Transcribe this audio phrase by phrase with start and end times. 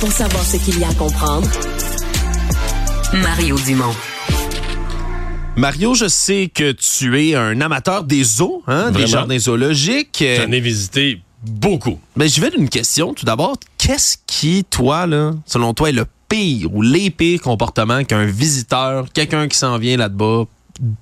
[0.00, 1.48] Pour savoir ce qu'il y a à comprendre,
[3.14, 3.94] Mario Dumont.
[5.56, 10.22] Mario, je sais que tu es un amateur des zoos, hein, des jardins zoologiques.
[10.22, 11.98] J'en ai visité beaucoup.
[12.14, 13.14] Mais je vais d'une question.
[13.14, 18.04] Tout d'abord, qu'est-ce qui, toi, là, selon toi, est le pire ou les pires comportements
[18.04, 20.44] qu'un visiteur, quelqu'un qui s'en vient là-bas,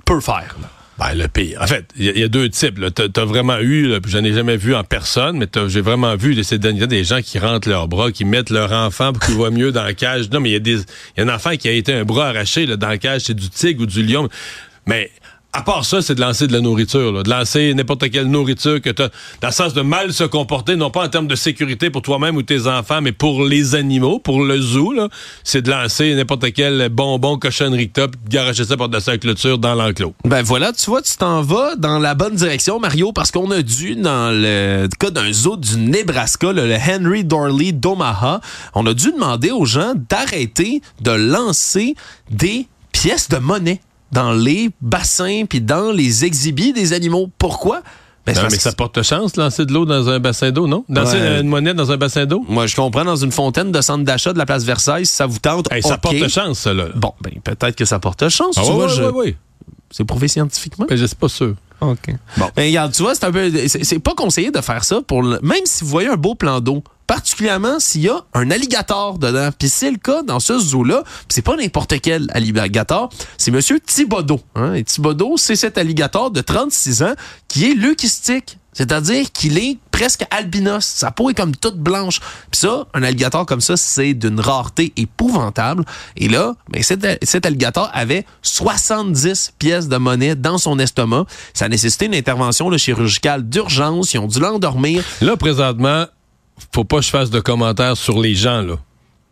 [0.05, 0.57] peut faire?
[0.63, 0.69] là?
[0.99, 1.61] Ben, le pire.
[1.61, 2.79] En fait, il y, a- deux types.
[2.95, 6.15] T'as as vraiment eu, là, puis j'en ai jamais vu en personne, mais j'ai vraiment
[6.15, 9.35] vu ces derniers des gens qui rentrent leurs bras, qui mettent leur enfant pour qu'il
[9.35, 10.31] voit mieux dans la cage.
[10.31, 10.77] Non, mais il y a des,
[11.17, 13.49] y a un enfant qui a été un bras arraché dans la cage, c'est du
[13.51, 14.29] tigre ou du lion.
[14.87, 15.11] Mais
[15.55, 18.91] à part ça, c'est de lancer de la nourriture, de lancer n'importe quelle nourriture que
[18.91, 19.09] t'as,
[19.41, 22.35] dans le sens de mal se comporter, non pas en termes de sécurité pour toi-même
[22.37, 24.93] ou tes enfants, mais pour les animaux, pour le zoo,
[25.45, 29.59] c'est de lancer n'importe quel bonbon, cochonnerie que puis de garocher ça par-dessus la clôture
[29.59, 30.13] dans l'enclos.
[30.25, 33.63] Ben voilà, tu vois, tu t'en vas dans la bonne direction, Mario, parce qu'on a
[33.63, 38.41] dû, dans le cas d'un zoo du Nebraska, le, le Henry Dorley d'Omaha,
[38.75, 41.95] on a dû demander aux gens d'arrêter de lancer
[42.29, 43.81] des pièces de monnaie
[44.15, 47.29] dans les bassins puis dans les exhibits des animaux.
[47.39, 47.83] Pourquoi?
[48.27, 50.85] Ben, Non, mais ça porte chance de lancer de l'eau dans un bassin d'eau, non?
[50.89, 51.41] Lancer Ouais.
[51.43, 52.43] une monnaie dans un bassin d'eau?
[52.49, 55.27] Moi, je comprends dans une fontaine de centre d'achat de la place Versailles, si ça
[55.27, 55.71] vous tente.
[55.71, 56.87] Hey, ça porte chance, ça, là.
[56.95, 58.55] Bon, ben peut-être que ça porte chance.
[58.57, 59.37] Ah, tu vois, je- ouais, ouais.
[59.91, 60.87] C'est prouvé scientifiquement.
[60.89, 61.55] Mais je suis pas sûr.
[61.83, 62.15] OK.
[62.39, 62.47] Bon.
[62.57, 63.51] Ben, regarde, tu vois, c'est un peu.
[63.69, 66.35] C'est c'est pas conseillé de faire ça pour le- même si vous voyez un beau
[66.35, 66.83] plan d'eau.
[67.07, 69.51] Particulièrement s'il y a un alligator dedans.
[69.59, 71.05] Puis c'est le cas dans ce zoo-là.
[71.29, 73.11] C'est pas n'importe quel alligator.
[73.37, 74.41] C'est Monsieur Thibodeau.
[74.55, 74.75] Hein?
[74.75, 77.15] Et Thibodeau, c'est cet alligator de 36 ans
[77.49, 78.59] qui est leucistique.
[78.75, 80.85] C'est-à-dire qu'il est presque albinos.
[80.85, 82.21] Sa peau est comme toute blanche.
[82.51, 85.85] Puis ça, un alligator comme ça, c'est d'une rareté épouvantable.
[86.17, 91.25] Et là, ben, cet, cet alligator avait 70 pièces de monnaie dans son estomac.
[91.55, 94.13] Ça a nécessité une intervention là, chirurgicale d'urgence.
[94.13, 95.05] Ils ont dû l'endormir.
[95.21, 96.07] Là, présentement,
[96.73, 98.77] faut pas que je fasse de commentaires sur les gens, là.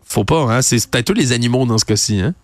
[0.05, 0.63] Faut pas, hein?
[0.63, 2.35] C'est peut-être tous les animaux dans ce cas-ci, hein?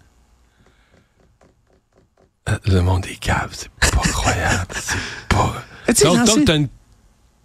[2.49, 4.67] Euh, Le monde des caves, c'est pas croyable.
[4.75, 4.97] C'est
[5.29, 5.63] pas.
[5.95, 6.69] Sais, Donc, t'as une-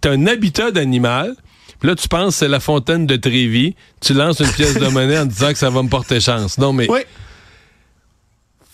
[0.00, 1.34] t'as un habitat d'animal.
[1.80, 3.74] Puis là, tu penses que c'est la fontaine de Trévis.
[4.00, 6.56] Tu lances une pièce de monnaie en disant que ça va me porter chance.
[6.58, 7.00] Non, mais Oui.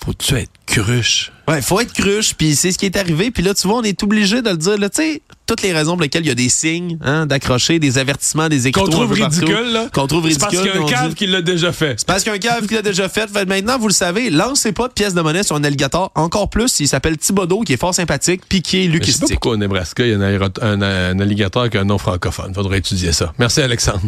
[0.05, 1.33] faut-tu être cruche?
[1.49, 3.31] Ouais, faut être cruche, puis c'est ce qui est arrivé.
[3.31, 4.77] Puis là, tu vois, on est obligé de le dire.
[4.79, 7.99] Tu sais, toutes les raisons pour lesquelles il y a des signes hein, d'accrocher, des
[7.99, 8.87] avertissements, des écriteaux.
[8.87, 9.89] Qu'on trouve un ridicule, là.
[9.93, 10.73] Qu'on trouve C'est parce ridicule.
[10.73, 11.95] qu'il y a un cave dit- qui l'a déjà fait.
[11.99, 13.29] C'est parce qu'un cave qui l'a déjà fait.
[13.29, 16.13] Fait maintenant, vous le savez, lancez pas de pièces de monnaie sur un alligator.
[16.15, 18.99] Encore plus s'il s'appelle Thibodeau, qui est fort sympathique, puis qui est Mais Je sais
[18.99, 19.29] pas leucistique.
[19.35, 22.55] pourquoi au Nebraska, il y a un, un- un alligator qui a un nom francophone.
[22.55, 23.33] Faudrait étudier ça.
[23.39, 24.01] Merci, Alexandre.